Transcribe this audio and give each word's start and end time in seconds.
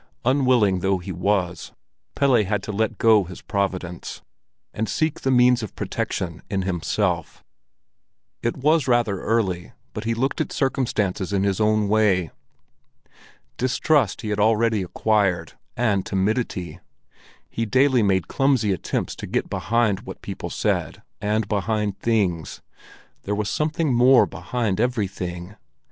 Unwilling 0.25 0.79
though 0.79 0.97
he 0.97 1.11
was, 1.11 1.73
Pelle 2.15 2.43
had 2.43 2.63
to 2.63 2.71
let 2.71 2.97
go 2.97 3.23
his 3.23 3.43
providence, 3.43 4.23
and 4.73 4.89
seek 4.89 5.19
the 5.21 5.29
means 5.29 5.61
of 5.61 5.75
protection 5.75 6.41
in 6.49 6.63
himself. 6.63 7.43
It 8.41 8.57
was 8.57 8.87
rather 8.87 9.21
early, 9.21 9.73
but 9.93 10.05
he 10.05 10.15
looked 10.15 10.41
at 10.41 10.51
circumstances 10.51 11.31
in 11.31 11.43
his 11.43 11.59
own 11.61 11.87
way. 11.87 12.31
Distrust 13.57 14.21
he 14.21 14.29
had 14.29 14.39
already 14.39 14.81
acquired—and 14.81 16.03
timidity! 16.03 16.79
He 17.47 17.67
daily 17.67 18.01
made 18.01 18.27
clumsy 18.27 18.71
attempts 18.71 19.15
to 19.17 19.27
get 19.27 19.51
behind 19.51 19.99
what 19.99 20.23
people 20.23 20.49
said, 20.49 21.03
and 21.21 21.47
behind 21.47 21.99
things. 21.99 22.63
There 23.21 23.35
was 23.35 23.51
something 23.51 23.93
more 23.93 24.25
behind 24.25 24.79
everything! 24.81 25.57